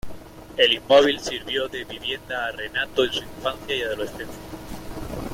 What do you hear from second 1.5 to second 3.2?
de vivienda a Renato en su